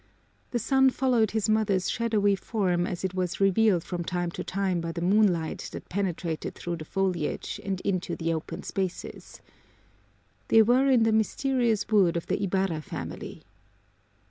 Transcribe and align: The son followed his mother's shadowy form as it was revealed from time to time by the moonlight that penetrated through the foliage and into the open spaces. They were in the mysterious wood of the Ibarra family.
The 0.49 0.57
son 0.57 0.89
followed 0.89 1.29
his 1.29 1.47
mother's 1.47 1.87
shadowy 1.87 2.35
form 2.35 2.87
as 2.87 3.03
it 3.03 3.13
was 3.13 3.39
revealed 3.39 3.83
from 3.83 4.03
time 4.03 4.31
to 4.31 4.43
time 4.43 4.81
by 4.81 4.91
the 4.91 5.01
moonlight 5.03 5.69
that 5.73 5.89
penetrated 5.89 6.55
through 6.55 6.77
the 6.77 6.85
foliage 6.85 7.61
and 7.63 7.79
into 7.81 8.15
the 8.15 8.33
open 8.33 8.63
spaces. 8.63 9.41
They 10.47 10.63
were 10.63 10.89
in 10.89 11.03
the 11.03 11.11
mysterious 11.11 11.87
wood 11.87 12.17
of 12.17 12.25
the 12.25 12.41
Ibarra 12.43 12.81
family. 12.81 13.43